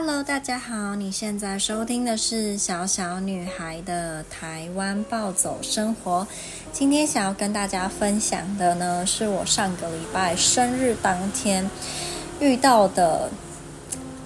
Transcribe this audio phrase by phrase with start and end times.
[0.00, 6.24] Hello，大家好，你现在收听的是小小女孩的台湾暴走生活。
[6.72, 11.68] 今天想要跟大家分享的呢，是我上个礼拜生日当天
[12.38, 13.28] 遇到的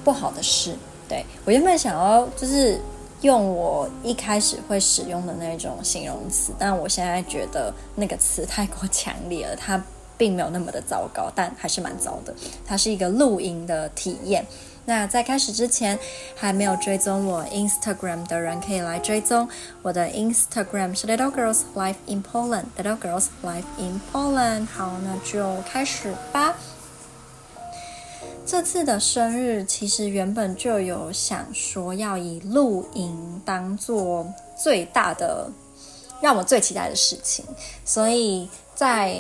[0.05, 0.77] 不好的事。
[1.09, 2.79] 对，我原本想要就是
[3.23, 9.83] 用我一开始会使用的那种形容词，但我现在觉得那个词太过强烈了，它
[10.19, 12.35] 并没有那么的糟糕，但还是蛮糟的。
[12.67, 14.45] 它是一个露营的体验。
[14.85, 15.99] 那在开始之前，
[16.35, 19.49] 还没有追踪我 Instagram 的人，可以来追踪
[19.81, 22.65] 我的 Instagram 是 Little Girls Life in Poland。
[22.77, 24.67] Little Girls Life in Poland。
[24.67, 26.57] 好，那就开始吧。
[28.45, 34.27] 这次的生日其实原本就有想说要以露营当做
[34.61, 35.49] 最大的，
[36.21, 37.45] 让我最期待的事情，
[37.85, 39.17] 所以在。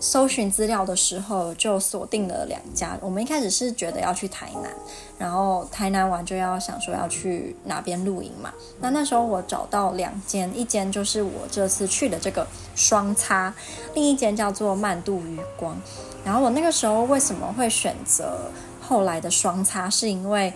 [0.00, 2.98] 搜寻资料的时候就锁定了两家。
[3.02, 4.72] 我们一开始是觉得要去台南，
[5.18, 8.50] 然后台南玩就要想说要去哪边露营嘛。
[8.80, 13.54] 那那时候我找到两间，一间就是我这次去的这个双叉，
[13.94, 15.78] 另一间叫做曼度余光。
[16.24, 20.52] 然后我那个时候为什么会选择后来的双叉，是因为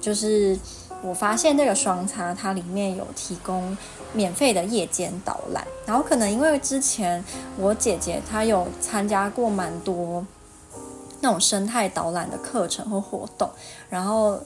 [0.00, 0.58] 就是。
[1.02, 3.76] 我发现这个双叉，它里面有提供
[4.12, 7.24] 免费的夜间导览，然后可能因为之前
[7.56, 10.24] 我姐姐她有参加过蛮多
[11.20, 13.48] 那种生态导览的课程和活动，
[13.88, 14.38] 然后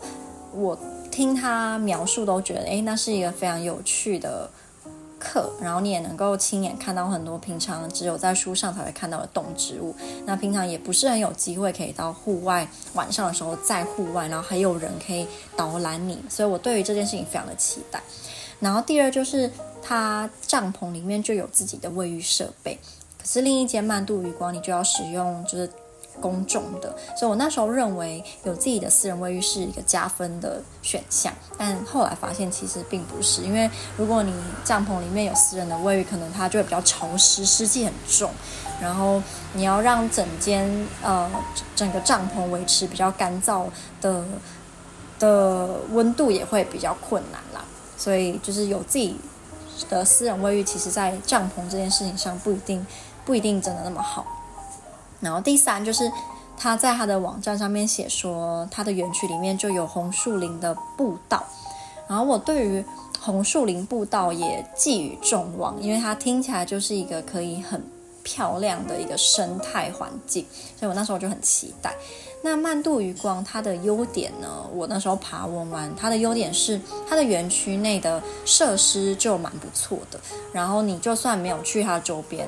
[0.52, 0.78] 我
[1.10, 4.48] 听她描述都觉得，哎，那是一个非常有趣的。
[5.25, 9.97] 课，然后你也能够亲眼看到很多平常只有在书上才会看到的动植物。
[10.27, 16.22] 那平常也不是很有机会可以到户外，晚上的时候在户外，然后还有人可以导览你。
[16.28, 18.03] 所以我对于这件事情非常的期待。
[18.61, 19.50] 然后第二就是
[19.83, 22.78] 它帐篷里面就有自己的卫浴设备，
[23.19, 25.69] 可是另一间曼度余光你就要使用就是。
[26.20, 34.32] 公众的，所以我那时候认为有自己的私人卫浴是一个加分的选项，但后来发现其实并不是，因为如果你
[34.64, 38.30] 帐篷里面有私人的卫浴，可能它就会比较潮湿，湿气很重，
[38.80, 39.22] 然后
[39.53, 41.30] 你要让整间呃
[41.74, 43.66] 整个帐篷维持比较干燥
[44.00, 44.24] 的
[45.19, 47.64] 的温度也会比较困难啦，
[47.97, 49.16] 所以就是有自己
[49.88, 52.86] 的私人卫浴，其实在帐篷这件事情上不一定
[53.24, 54.24] 不一定真的那么好。
[55.24, 56.08] 然后第三就是
[56.56, 61.42] 他在他的网站上面写说，他的园区里面就有红树林的步道。
[62.06, 62.84] 然后我对于
[63.18, 67.82] 红树林步道也寄予众望，因为它听起来就是一个可以很
[68.22, 70.44] 漂亮的一个生态环境，
[70.78, 71.94] 所以我那时候就很期待。
[72.42, 80.20] 那曼度余光它的优点呢，我那时候爬文完，它的优点是它的园区内的设施就蛮不错的，
[80.52, 82.46] 然后你就算没有去它周边。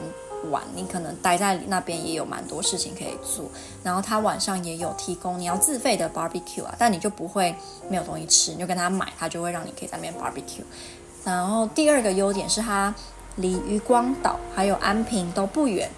[0.51, 3.45] 玩，你可能待在那边也有蛮多事情可以做，
[3.83, 7.55] 然后他晚上也有提供你要自费的 barbecue 啊，但你就不会
[7.89, 10.65] 没有东西吃，你就跟他买，他就会让你可以在那边 barbecue。
[11.25, 12.95] 然后第二个优点是它
[13.37, 15.91] 离渔光岛还有安平都不远，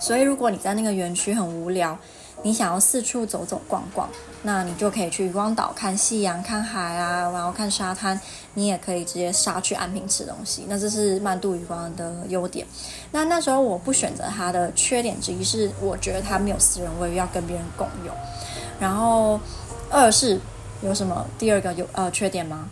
[0.00, 1.98] 所以如果你在那个园区很无聊。
[2.42, 4.08] 你想要四处走走逛逛，
[4.42, 8.18] 那你就可以去渔光岛看夕阳、看海啊，然后看沙滩。
[8.54, 10.64] 你也可以直接杀去安平吃东西。
[10.66, 12.66] 那这是曼度渔光的优点。
[13.12, 18.12] 那那时候我不选择它的缺点之一是，我觉得它没有私人卫浴要跟别人共用。
[18.80, 19.38] 然后
[19.88, 20.40] 二是
[20.82, 22.68] 有什么第二个有呃缺点吗？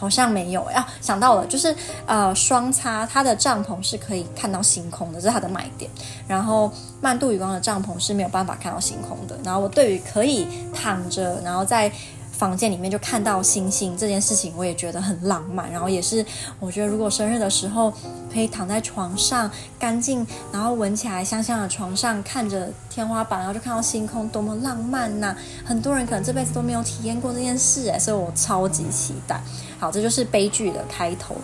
[0.00, 5.90] 好像没有啊，想到了，就是呃双叉，它的帐篷是可以看到星空的，这是它的卖点。
[6.26, 6.72] 然后
[7.02, 9.38] 曼度余光的帐篷是没有办法看到星空的。
[9.44, 11.92] 然后我对于可以躺着，然后在
[12.40, 15.70] 房间里面就看到星星这件事情，我也觉得很浪漫。
[15.70, 16.24] 然后也是
[16.58, 17.92] 我觉得，如果生日的时候
[18.32, 25.36] 可以躺在床上，干净，然后闻起来香香的床上，看着天花板，然后就看到星空，多么浪漫呐！
[25.66, 29.38] 很多人可能这辈子都没有体验过这件事，诶，所以我超级期待。
[29.78, 31.36] 好，这就是悲剧的开头。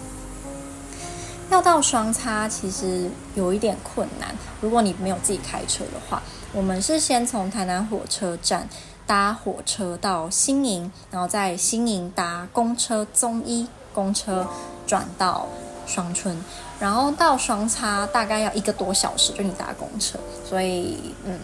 [1.51, 6.23] 要到双叉其实有一点困难，如果你没有自己开车的话，
[6.55, 8.67] 我们是先从台南火车站。
[9.07, 14.45] 搭火车到新营，然后在新营搭公车棕一公车
[14.85, 15.47] 转到
[15.87, 16.37] 双春，
[16.81, 21.39] 然后到双叉大概要一个多小时，就你搭公车，所以嗯，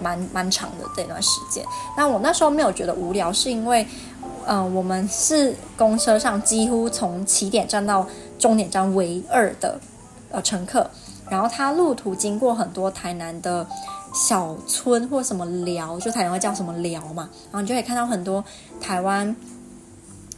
[0.00, 1.62] 蛮蛮长的这段时间。
[1.96, 3.86] 那我那时候没有觉得无聊，是因为
[4.46, 8.06] 嗯、呃，我们是公车上几乎从起点站到
[8.38, 9.78] 终点站唯二的
[10.30, 10.90] 呃乘客，
[11.28, 13.66] 然后它路途经过很多台南的。
[14.12, 18.44] 小村或什么寮，就台湾会叫什么寮嘛，然后你就可以看到很多
[18.80, 19.34] 台湾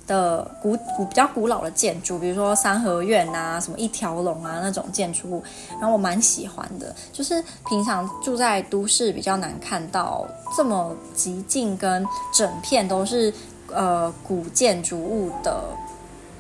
[0.07, 5.43] 的古古比较古老的建筑，比如说三合院啊，什么一条龙啊那种建筑物，
[5.73, 6.95] 然后我蛮喜欢的。
[7.13, 10.27] 就是平常住在都市比较难看到
[10.57, 13.33] 这么极静跟整片都是
[13.73, 15.65] 呃古建筑物的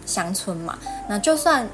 [0.04, 0.78] 乡村嘛。
[1.08, 1.66] 那就算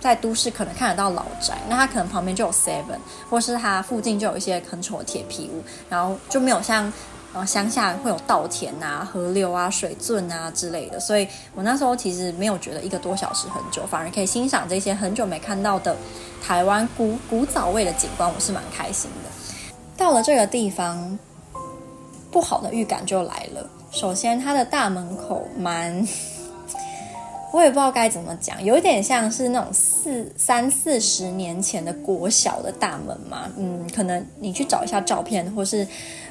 [0.00, 2.98] 在都市可能看得到老宅，那它可能旁边就有 Seven，
[3.28, 6.92] 或是它附近就有一些很丑的铁皮屋，然后就没有像。
[7.34, 15.94] 呃乡下会有稻田啊、河流啊、水圳啊之类的，所以我那时候其实没有觉得一个多小时很久，反而可以欣赏这些很久没看到的
[16.42, 19.74] 台湾古古早味的景观，我是蛮开心的。
[19.94, 21.18] 到了这个地方，
[22.30, 23.68] 不好的预感就来了。
[23.90, 26.08] 首先，它的大门口蛮……
[27.52, 33.50] 我也不知道该怎么讲，有点像是那种四三四十年前的国小的大门嘛。
[33.56, 35.86] 嗯，可能你去找一下照片，或是。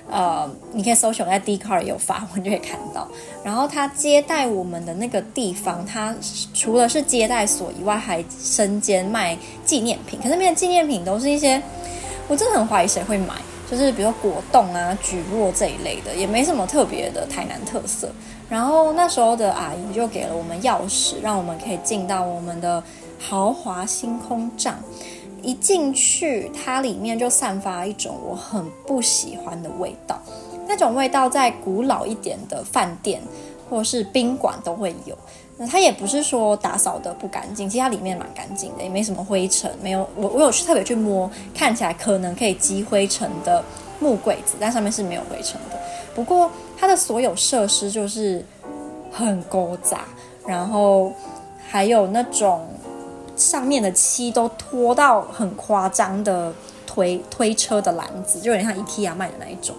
[0.09, 3.05] 呃，你可以搜寻在 d c a r 有发文，就可以看到。
[3.43, 6.15] 然后他接待我们的那个地方，他
[6.53, 10.17] 除了是接待所以外，还身兼卖纪念品。
[10.19, 11.61] 可是那边纪念品都是一些，
[12.29, 13.33] 我真的很怀疑谁会买，
[13.69, 18.09] 就是比如果冻啊、蒟蒻这一类的，也没什么特别的台南特色。
[18.49, 22.81] 然后那时候的阿姨就给了我们钥匙，让我们可以进到我们的
[23.19, 24.75] 豪华星空帐。
[25.43, 30.19] 一进去，它里面就散发一种我很不喜欢的味道。
[30.67, 33.21] 那种味道在古老一点的饭店
[33.69, 35.17] 或是宾馆都会有。
[35.57, 39.71] 那它也不是说打扫的不干净，其实它里面蛮干净的，也没什么灰尘。
[39.81, 43.63] 没有，我我有去特别去摸，看起来可能可以积灰尘的
[43.99, 45.79] 木柜子，但上面是没有灰尘的。
[46.15, 48.45] 不过它的所有设施就是
[49.11, 50.01] 很勾杂，
[50.45, 51.11] 然后
[51.67, 52.65] 还有那种。
[53.35, 56.51] 上面的漆都拖到很夸张的
[56.87, 59.75] 推推车的篮子，就有点像 IKEA 卖的那一种。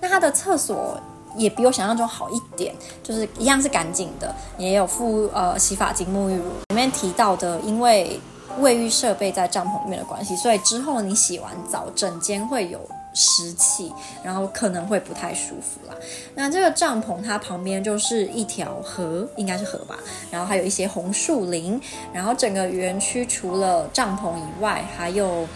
[0.00, 0.98] 那它的厕所
[1.36, 6.50] 也比我想象中好一点，就是一样是干净的，也有附呃洗发精、沐浴乳。
[6.68, 8.18] 里面提到的，因为
[8.58, 12.80] 卫浴设备在帐篷里面的关系，所以之后你洗完澡，整间会有。
[13.16, 13.92] 湿气，
[14.24, 15.94] 然后可能会不太舒服啦。
[16.34, 19.96] 那这个帐篷它旁边就是一条河，应该是河吧。
[20.32, 21.80] 然后还有一些红树林。
[22.12, 25.46] 然后整个园区除了帐篷以外，还有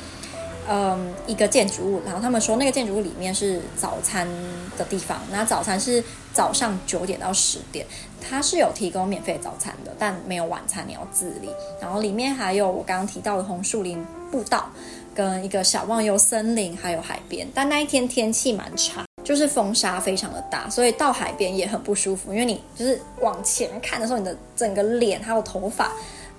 [0.69, 2.03] 嗯一个建筑物。
[2.05, 4.29] 然后他们说那个建筑物里面是早餐
[4.77, 5.21] 的地方。
[5.33, 7.87] 那早餐是早上九点到十点，
[8.21, 11.49] 它是有提供免费早餐的，但没有晚餐，你要自理。
[11.81, 14.69] 然后里面还有我刚刚提到的红树林步道。
[15.15, 22.33] 跟一个小忘忧森林，还有海边，但那一天天气蛮差，就是风沙非常的大，所以到海边也很不舒服。
[22.33, 25.91] 因为你就是往前看的时候，你的整个脸还有头发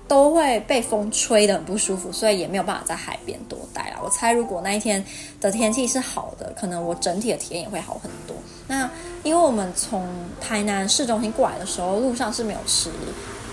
[0.09, 4.01] 都会被风吹得很不舒服，所以也没有办法在海边多待了。
[4.03, 5.01] 我猜如果那一天
[5.39, 8.35] 的天气是好的，可能我整体的体验也会好很多。
[8.67, 8.89] 那
[9.23, 10.05] 因为我们从
[10.41, 12.89] 台南市中心过来的时候，路上是没有吃。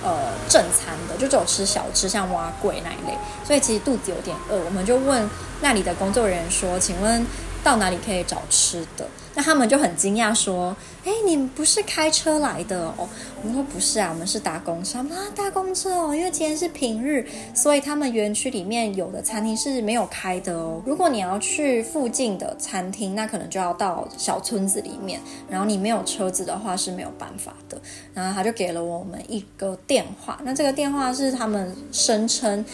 [0.05, 4.57] 呃，正餐的就只有吃小吃，像蛙桂那一类，所以其实肚子有点饿。
[4.65, 5.29] 我们就问
[5.61, 7.25] 那里的工作人员说：“请问
[7.65, 10.75] 到哪里可以找吃的？”那他们就很惊讶说
[11.05, 13.07] ：“哎，你们不是开车来的哦？”
[13.43, 20.83] 我们说：“不是啊，我们是搭公车。”啊，搭公车哦，因为今天是平日，所以他们园区里面有的餐厅是没有开的哦。
[20.87, 25.21] 如果你要去附近的餐厅，那可能就要到小村子里面，
[25.51, 27.79] 然后你没有车子的话是没有办法的。
[28.15, 32.65] 然后他就给了我们一个电话，那这个电话是他们声称。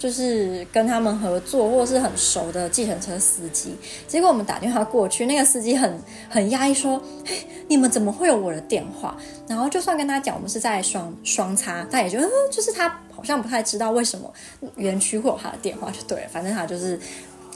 [0.00, 3.76] 就是跟他们合作或是很熟的计程车司机，
[4.08, 6.00] 结果我们打电话过去，那个司机很
[6.30, 7.00] 很压抑说：“，
[7.68, 9.14] 你们怎么会有我的电话？”
[9.46, 14.32] 然后就算跟他讲我们是在双双叉，他也觉得，就是他好像不太知道为什么
[14.76, 16.98] 园区会有他的电话，就对了，反正他就是。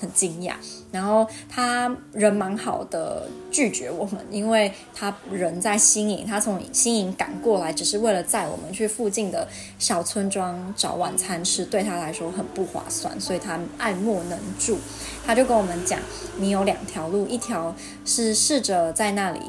[0.00, 0.54] 很惊讶，
[0.90, 9.46] 然后他人蛮好的，拒绝我们，因为他人在新营，他从新营赶过来，只是为了载我们去附近的
[9.78, 14.76] 小村庄找晚餐吃，对他来说很不划算，所以他爱莫能助。
[15.24, 15.98] 他就跟我们讲，
[16.36, 17.74] 你有两条路，一条
[18.04, 19.40] 是试着在那里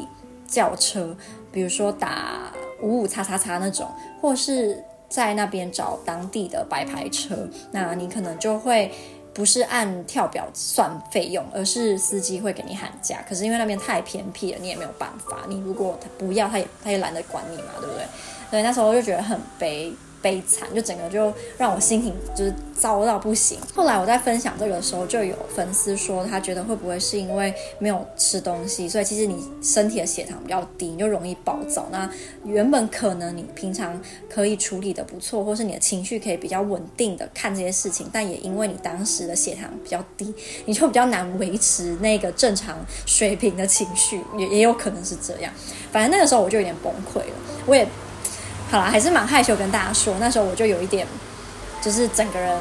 [0.47, 1.15] 叫车，
[1.51, 3.87] 比如说打五五叉叉叉那种，
[4.21, 8.91] 或是在那边找当地的白牌车，那你可能就会。
[9.35, 13.19] 不是按跳表算费用，而是司机会给你喊价。
[13.29, 15.39] 可是因为那边太偏僻了，你也没有办法。
[15.47, 18.05] 你如果他不要，他也他也懒得管你嘛，对不对？
[18.49, 19.93] 所以那时候就觉得很悲。
[20.25, 23.59] 悲惨，就整个就让我心情就是糟到不行。
[23.75, 31.87] 后来我在分享这个的时候，就有粉丝说，他觉得会不会是因为没有吃东西，所以其实你身体的血糖比较低，你就容易暴躁。
[31.91, 32.09] 那
[32.43, 40.33] 原本可能你平常可以处理的不错，或是你的情绪可以比较稳定的看这些事情，但也因为你当时的血糖比较低，
[40.65, 45.53] 你就比较难维持那个正常水平的情绪，也也有可能是这样。
[45.91, 47.35] 反正那个时候我就有点崩溃了，
[47.67, 47.87] 我也。
[48.71, 51.07] 好啦，还是蛮害羞跟大家说，那时候我就有一点，
[51.81, 52.59] 就是整个人。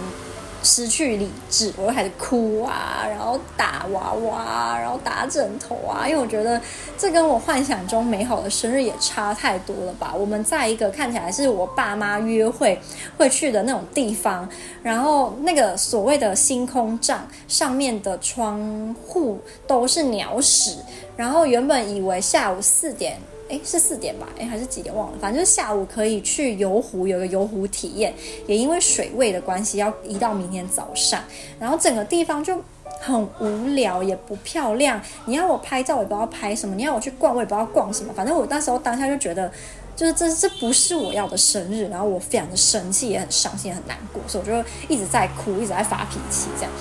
[0.66, 6.58] 失去理智，我就开始哭啊，然后打娃娃，然后打枕头啊，因为我觉得
[6.96, 10.14] 这跟我幻想中美好的生日也差太多了吧。
[10.16, 12.80] 我们在一个看起来是我爸妈约会
[13.18, 14.48] 会去的那种地方，
[14.82, 20.78] 然后那个所谓的星空帐上面的窗户都是鸟屎，
[21.14, 23.20] 然后原本以为下午四点。
[23.48, 24.26] 诶，是四点吧？
[24.38, 24.94] 诶，还是几点？
[24.94, 25.18] 忘了。
[25.20, 28.14] 反正就是下午可以去游湖，有个游湖体验。
[28.46, 31.22] 也因为水位的关系，要移到明天早上。
[31.60, 32.58] 然后整个地方就
[33.00, 35.00] 很无聊，也不漂亮。
[35.26, 38.12] 你要我拍照，我也不知道拍什么；你要我去逛，我也不知道逛什么。
[38.14, 39.52] 反正我那时候当下就觉得，
[39.94, 41.86] 就是这这不是我要的生日。
[41.88, 46.72] 然后我非常的生气，也很伤心，也很难过，所以我就一直在哭，一直在发脾气，这样。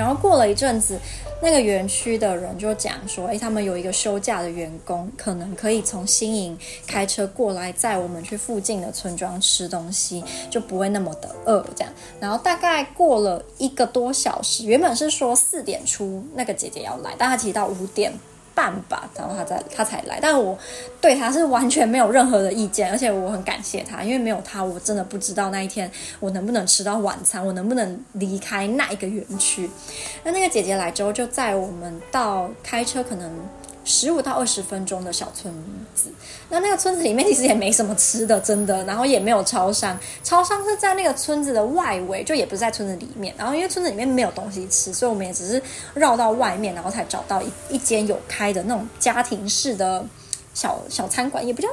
[0.00, 0.98] 然后过了一阵子，
[1.42, 11.92] 那个园区的人就讲说：“诶，他们有一个休假的员工，可能可以从新营开车过来，载我们去附近的村庄吃东西，就不会那么的饿。”这样。
[12.18, 18.10] 然后大概过了一个多小时，原本是说四点出那个姐姐要来，但她提到五点。
[18.54, 20.58] 半吧，然后他在他才来，但我
[21.00, 25.90] 对他是完全没有任何的意见，而且我很感谢他，因为没有他，我真的不知道那一天
[26.20, 29.70] 我能不能吃到晚餐，我能不能离开那一个园区。
[30.24, 33.30] 那那个姐姐来之后，就在我们到开车可能。
[33.84, 35.52] 十五到二十分钟的小村
[35.94, 36.10] 子，
[36.48, 43.34] 那那个村子里面其实也没什么吃的，真的，然后也没有超商，超商是在那个村子的外围，就也不是在村子里面。
[43.36, 45.62] 然后因为村子里面没有东西吃，所以我们也只是
[45.94, 50.04] 绕到外面，然后才找到一一间有开的那种家庭式的。
[50.52, 51.68] 小小餐馆也不叫，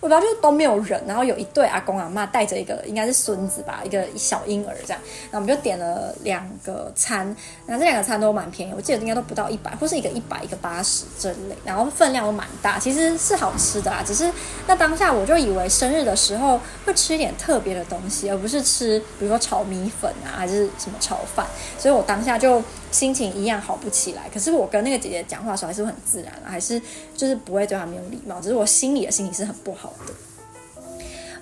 [0.00, 7.26] 我不知道，就是都没有人，然后有一对阿公阿妈带着一个应该是孙子吧，一个小婴儿这样，然后我们就点了两个餐，
[7.66, 14.32] 然后这两个餐都蛮便宜，我记得应该都不到一百，或是一个一百，一个八十这类，然后分量都蛮大，其实是好吃的啊，只是
[14.66, 21.46] 那当下我就以为生日的时候会吃一点特别的东西，而不是吃比如说炒米粉啊，还是什么炒饭，
[21.78, 22.62] 所以我当下就
[22.92, 24.28] 心情一样好不起来。
[24.32, 26.80] 可是我跟那个姐姐讲话的时候还是很自然，还是
[27.16, 28.40] 就是不会对她没有礼貌。
[28.40, 30.14] 只是我心里的心情是很不好的。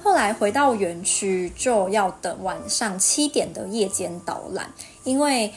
[0.02, 4.72] 后来回到园区，就要等晚上七点的夜间导览，
[5.04, 5.52] 因为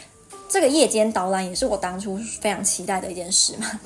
[0.49, 3.79] 这个夜间导览也是我当初非常期待的一件事嘛。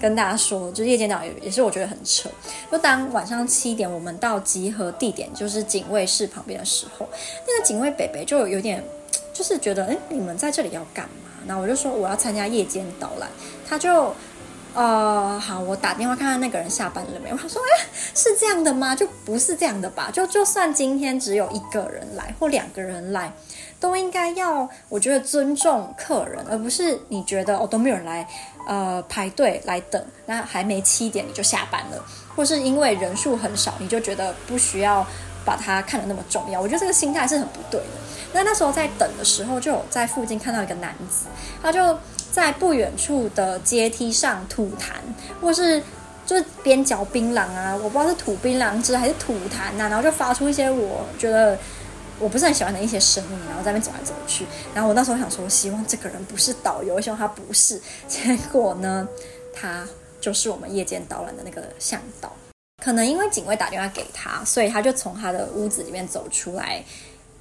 [0.00, 2.28] 跟大家说，就是夜间导览也是我觉得很扯。
[2.70, 7.08] 就当晚上七点我们到集合地点，就是警卫室旁边的时候，
[7.46, 8.82] 那个警卫北北就有点
[9.36, 11.30] 就是觉得，哎，你们在这里要干嘛？
[11.46, 13.28] 然后我就说我要参加夜间导览，
[13.68, 14.14] 他就。
[14.78, 17.36] 呃，好，我打电话看看那个人下班了没有。
[17.38, 18.94] 他说，哎，是这样的吗？
[18.94, 20.10] 就不是这样的吧？
[20.12, 23.32] 就就算今天只有一个人来或两个人来，
[23.80, 28.28] 都应该要，我觉得尊重客人，而不是你觉得哦都没有人来，
[28.68, 32.04] 呃，排队来等，那还没七点你就下班了，
[32.36, 35.06] 或是因为人数很少，你就觉得不需要
[35.46, 36.60] 把它看得那么重要。
[36.60, 37.86] 我觉得这个心态是很不对的。
[38.34, 41.26] 那那时候在等的时候，就有在附近看到一个男子，
[41.62, 41.98] 他就。
[42.28, 44.92] 在不远处的阶梯上吐痰，
[45.40, 45.82] 或是
[46.26, 51.58] 就是边嚼槟榔啊，我不知道是吐槟榔汁还是吐痰呐、然后就发出一些我觉得
[52.18, 54.44] 我不是很喜欢的一些声音，然后在那边走来走去。
[54.74, 57.80] 然后我那时候想说，希望这个人不是导游，希望他不是。
[58.06, 59.08] 结果呢，
[59.54, 59.88] 他
[60.20, 62.30] 就是我们夜间导览的那个向导。
[62.86, 66.80] 可能因为警卫打电话给他，所以他就从他的屋子里面走出来。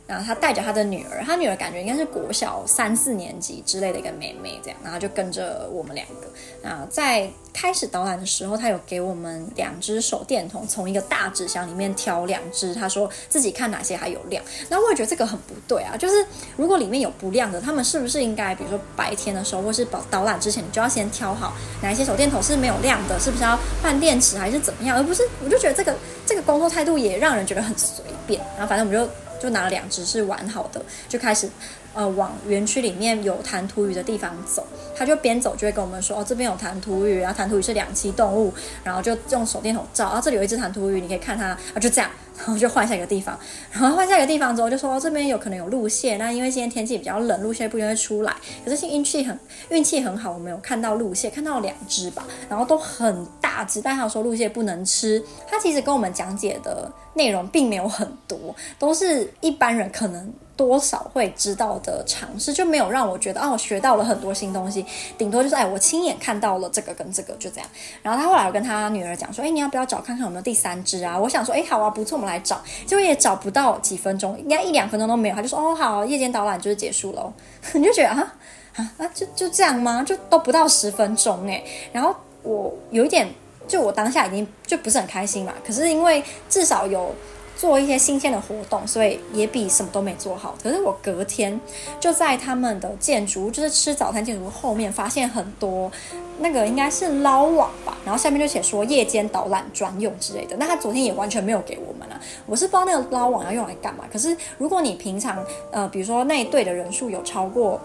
[0.07, 6.69] 然后他带着他的女儿，他女儿感觉应该是国小三四年级之类的一个妹妹这样，然后就跟着我们两个。
[6.69, 14.43] 啊，在开始导览的时候，他有给我们两只手电筒，从一个大纸箱里面挑两只，他说自己看哪些还有亮。
[14.67, 24.97] 然后我也觉得这个很不对啊，就是如果里面有不亮的，他们是不是应该，比如说白天的时候，或是导导览之前，你就要先挑好哪一些手电筒是没有亮的，是不是要换电池还是怎么样？
[24.97, 25.95] 而不是，我就觉得这个
[26.25, 28.39] 这个工作态度也让人觉得很随便。
[28.57, 29.11] 然后反正我们就。
[29.39, 31.49] 就拿了两只是完好的，就开始
[31.93, 34.65] 呃往园区里面有弹涂鱼的地方走。
[34.97, 41.47] 他就边走就会跟我们说：“哦，这边有弹涂鱼，然后弹涂鱼是两栖动物。”然后就用手电筒照，啊，这里有一只弹涂鱼，你可以看它。
[41.47, 43.37] 啊，就这样，然后就换下一个地方。
[43.71, 46.17] 然后换下一个地方之后，就说：“，这边有可能有路线。
[46.17, 48.35] 那因为今天天气比较冷，陆蟹不一定会出来。
[48.63, 49.39] 可是运气很
[49.69, 53.81] 运气很好，我们有看到路线，看到两只吧，然后都很大只。
[53.81, 55.23] 但他说路线不能吃。
[55.47, 64.85] 他其实跟我们讲解的内容并没有很多，都是一般人可能。”多少会知道的常识，就没有让我觉得哦，我学到了很多新东西。
[65.17, 67.69] 顶多就是哎，我亲眼看到了这个跟这个，就这样。
[68.01, 71.19] 然后他后来跟他女儿讲说，哎，你要不要找看看有没有第三只啊？
[71.19, 72.61] 我想说，哎，好啊，不错，我们来找。
[72.85, 75.35] 结果也找不到几分钟，应该一两分钟都没有。
[75.35, 77.33] 他就说，哦，好，夜间导览就是结束了。
[77.73, 78.33] 你就觉得啊
[78.77, 80.03] 啊啊，就 就这样吗？
[80.03, 81.61] 就都不到十分钟哎。
[81.91, 83.27] 然后我有一点
[83.67, 85.53] 就我当下已经就不是很开心嘛。
[85.67, 87.13] 可是因为至少有。
[87.55, 90.55] 做一些新鲜的活动，所以也比什么都没做好。
[90.61, 91.59] 可是我隔天
[91.99, 95.91] 就在他们的建筑，就是吃早餐建筑后面，发现很多
[96.39, 100.55] 那个应该是捞网吧，然后下面就写说夜间导览专用之类的。
[100.57, 104.03] 那他昨天也完全没有给我们啊，我是不知道那个捞网要用来干嘛。
[104.11, 107.79] 可是如果你平常呃，比如说那一队的人数有超过。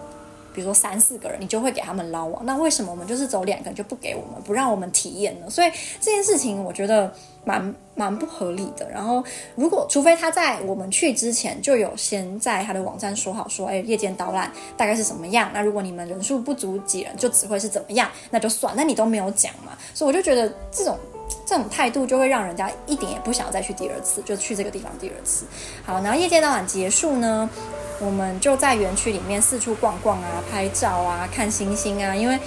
[0.53, 2.45] 比如说三四个人，你就会给他们捞网。
[2.45, 5.49] 那为什么我们就是走两个人就不给我们，不让我们体验呢？
[5.49, 8.89] 所以这件事情我觉得蛮蛮不合理的。
[8.89, 9.23] 然后
[9.55, 15.51] 如果除非他在我们去之前就有先在他的网站说好说，哎，夜间导览大概是什么样？
[15.53, 18.09] 那如果你们人数不足几人，就只会是怎么样？
[18.29, 18.73] 那就算。
[18.75, 20.97] 那你都没有讲嘛，所以我就觉得这种
[21.45, 25.45] 这种态度就会让人家一点也不想再去第二次，就去这个地方第二次。
[25.83, 27.49] 好，然后夜间导览结束呢，
[28.01, 32.15] 我们就在园区里面四处逛逛啊，拍照啊，看星星啊。
[32.15, 32.37] 因为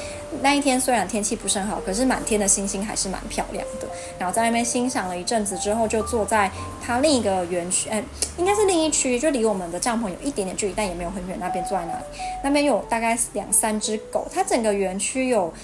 [0.43, 3.87] 那一天虽然天气不是很好，可是满天的星星还是蛮漂亮的。
[4.19, 6.51] 然后在那边欣赏了一阵子之后，就坐在
[6.85, 8.03] 它另一个园区，哎，
[8.37, 11.37] 应该是另一区，就离我们的帐篷有一点点距离，但也没有很远。
[11.39, 12.05] 那边坐在那里，
[12.43, 15.55] 那边有大概两三只狗，它整个园区有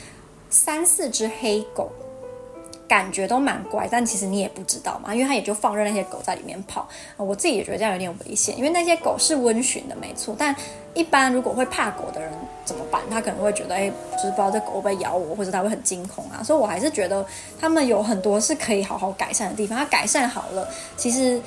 [0.49, 1.91] 三四只黑狗。
[2.91, 6.89] 感觉都蛮乖，但其实你也不知道嘛，因为他也就放任那些狗在里面跑。
[7.17, 10.35] 我自己也觉得这样有点危险，因为那些狗是温驯的，没错。
[10.37, 10.53] 但
[10.93, 12.29] 一般如果会怕狗的人
[12.65, 13.01] 怎么办？
[13.09, 16.43] 他可能会觉得，哎，就是不知道这狗会不会咬我，或者他会很惊恐啊。
[16.43, 17.25] 所以我还是觉得
[17.61, 19.79] 他们有很多是可以好好改善的地方。
[19.79, 21.41] 它改善好了，其实，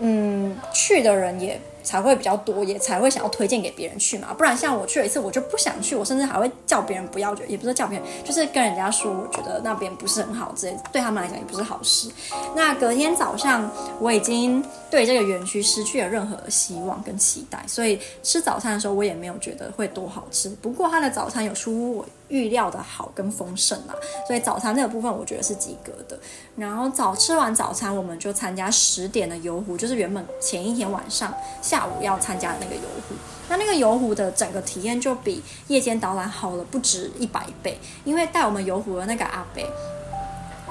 [0.00, 1.58] 嗯，去的人也。
[1.88, 4.34] 才会比较多，也才会想要推荐给别人去嘛。
[4.34, 12.10] 不然像我去了一次，我就不想去，我甚至还会叫别人不要，也不是叫别人，就是跟人家说，我觉得那边不是很好之类，对他们来讲也不是好事。
[12.54, 20.50] 那隔天早上，我已经对这个园区失去了任何希望跟期待，所以吃早餐的时候，我也没有觉得会多好吃。
[20.60, 23.94] 不过他的早餐有出乎我预料的好跟丰盛啦，
[24.26, 26.18] 所以早餐这个部分我觉得是及格的。
[26.56, 33.14] 然后早吃完早餐，我们就参加十点的游湖，就是原本前一天晚上下下午要参加那个游湖。
[33.48, 39.62] 那那个游湖的整个体验就比夜间导览好了不止一百倍，因为带我们游湖的那个阿伯，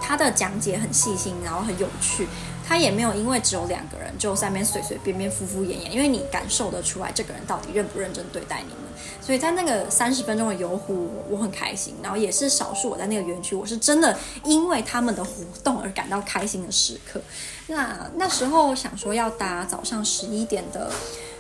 [0.02, 2.28] 他的讲解很细心，然后很有趣。
[2.68, 8.84] 他也没有因为只有两个人就在那边随随便便敷敷衍衍，因为你感受得出来这个人到底认不认真对待你们。
[9.22, 17.22] 所以在那个三十分钟的游湖，我很开心，然后也是少数我在那个园区，我是真的因为他们的活动而感到开心的时刻。
[17.68, 20.92] 那那时候想说要搭早上十一点的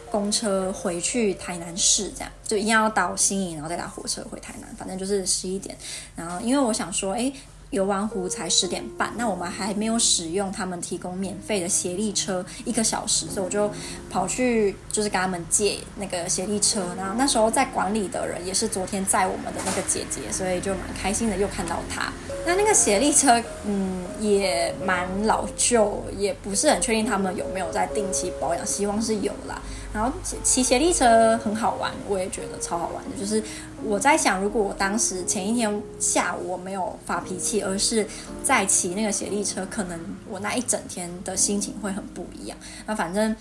[0.10, 5.78] 公车回去台南市，这样就一定要到新营，然后再搭火车回台南，反正就是十一点。
[6.16, 7.34] 然后因为我想说，哎。
[7.72, 13.70] 游完湖才十点半，那我们还没有使用他们提供免费的协力车一个小时，所以我就
[14.10, 16.82] 跑去就是跟他们借那个协力车。
[16.98, 22.12] 然后那时候在管理的人也是昨天载我们的那个姐姐，所以就蛮开心的，又看到她。
[22.46, 29.62] 那那个协力车，嗯，也蛮老旧，也不是很确定他们有没有在定期保养，希望是有啦。
[29.94, 30.12] 然后
[30.44, 33.18] 骑协力车很好玩，我也觉得超好玩的。
[33.18, 33.42] 就是
[33.84, 38.06] 我在想，如果我当时前一天下午我没有发脾气，而是
[38.44, 42.58] 在骑那个协力车，可能我那一整天的心情会很不一样。
[42.86, 43.36] 那反正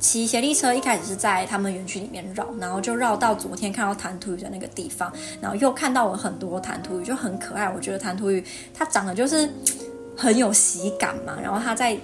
[0.00, 7.68] 骑协力车一开始是在他们园区里面绕，然后就绕到昨天看到弹涂鱼的那个地方，然后又看到了很多弹涂鱼，就很可爱。
[7.68, 9.48] 我觉得弹涂鱼它长得就是
[10.16, 11.96] 很有喜感嘛，然后它在。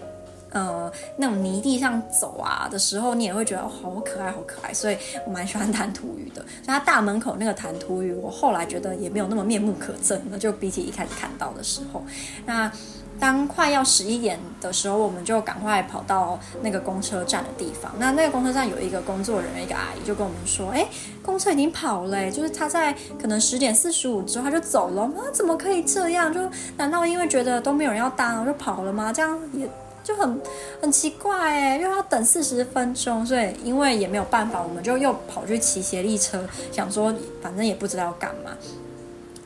[0.55, 6.37] 呃，那种泥地上走啊的时候，你也会觉得好可爱，好可爱，所以我蛮喜欢弹涂鱼的。
[6.37, 12.05] 所以它大门口那个弹涂鱼，我后来觉得也没有那么面目可憎了，就比起一开始看到的时候。
[12.47, 12.71] 那
[13.19, 17.91] 当快要十一点的时候，我们就赶快跑到那个公车站的地方。
[17.99, 20.87] 那那个公车站有一个工作人员，一个阿姨就跟我们说：“哎，
[21.23, 25.11] 公车已经跑了，就是他在可能十点四十五之后他就走了。
[25.17, 26.33] 那，怎么可以这样？
[26.33, 26.41] 就
[26.77, 29.13] 难道因为觉得都没有人要搭，然后就跑了吗？
[29.13, 29.69] 这样也。”
[30.05, 30.41] 就很
[30.83, 37.13] 很奇怪哎，又要等四十分钟，所以因为也没有办法，我们就又跑去骑协力车，想说
[37.43, 38.51] 反正也不知道干嘛。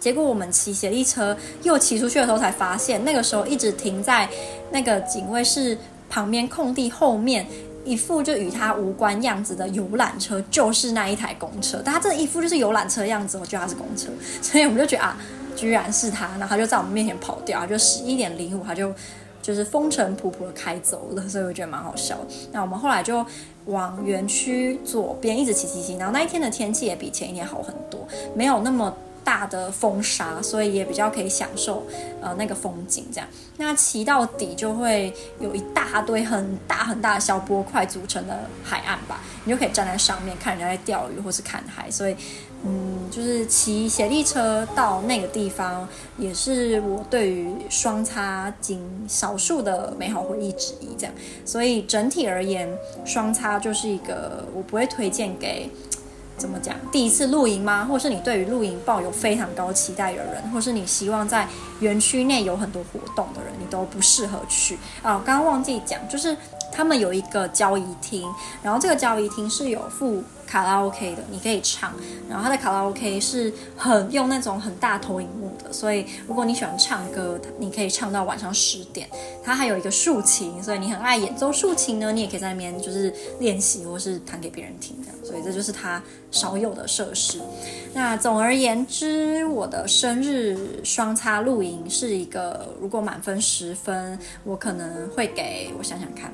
[0.01, 4.29] 结果我们骑协力车又骑出去的时候，才发现那个时候一直停在
[4.73, 5.79] 那个警卫室
[6.11, 7.47] 旁边空地后面，
[7.85, 11.81] 一副就与他无关样子的游览车，就是那一台公车。
[11.85, 14.09] 但他这一副就是游览车样子，我觉得他是公车，
[14.43, 15.17] 所以我们就觉得啊，
[15.55, 18.93] 居然是他，然后他就在我们面前跑掉，就十一点零五他就。
[19.49, 22.19] 就是风尘仆仆的开走了，所以我觉得蛮好笑。
[22.53, 23.25] 那我们后来就
[23.65, 31.83] 往园区左边一直骑骑骑，然后那一天的天气也比前一天好很多，没有那么大的风沙，所以也比较可以享受
[32.21, 33.27] 呃那个风景这样。
[33.57, 42.15] 那骑到底就会有一大堆很大很大的小波块组成的海岸吧，你就可以站在上面看人家在钓鱼或是看海，所以。
[42.65, 50.89] 嗯，就是骑协力车到那个地方，也是我对于双叉仅少数的美好回忆之一。
[50.99, 52.69] 这样，所以整体而言，
[53.05, 55.71] 双叉就是一个我不会推荐给
[56.37, 57.85] 怎么讲第一次露营吗？
[57.89, 65.23] 或是你对于露营抱有非常高期待的人，或是你希望在园区内有很多活动的人，你都不适合去啊。
[65.25, 66.37] 刚刚忘记讲，就是
[66.73, 68.29] 他们有一个交易厅，
[68.65, 70.25] 然后这个交易厅是有附。
[70.49, 71.93] 卡拉 OK 的，你可以唱，
[72.29, 79.07] 然后它的卡拉 OK 是很用那种很大投影幕的，所以如果你喜欢唱歌，你可以唱到晚上十点。
[79.45, 85.19] 它还有一个竖琴，所以你很爱演奏竖琴呢，你也可以在那边就是练习或是弹给别人听这样。
[85.23, 87.39] 所以这就是它少有的设施。
[87.93, 96.33] 那总而言之，我的生日双叉露营是一个，如果满分十分，我可能会给我想想看，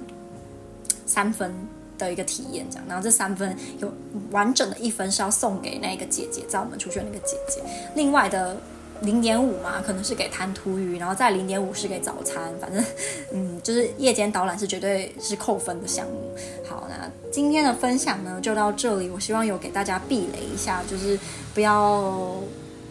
[1.04, 1.52] 三分。
[1.98, 3.92] 的一个体验，这样，然后这三分有
[4.30, 7.60] 完整的一分是要送给那个姐姐，在我们出去的那个姐姐，
[7.94, 8.56] 另外的
[9.00, 12.84] 零点五嘛，可能是给弹涂鱼，然后再零点五是给早餐，反正，
[13.32, 16.32] 嗯，就是夜间导览是绝对是扣分的项目。
[16.68, 21.18] 好，那今天的分享呢就到这里，我希望有给大家避雷一下，就是
[21.52, 22.40] 不要，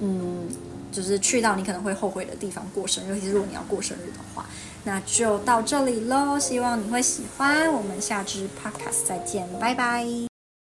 [0.01, 0.47] 嗯，
[0.91, 4.45] 就是去到你可能会后悔的地方过生日，尤其是如果你要过生日的话。
[4.83, 7.71] 那就到这里喽，希望你会喜欢。
[7.71, 10.32] 我们下支 podcast 再见，拜拜。